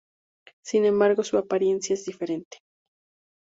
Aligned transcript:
Sin 0.65 0.85
embargo, 0.85 1.23
su 1.23 1.37
apariencia 1.37 1.93
es 1.93 2.05
diferente. 2.05 2.57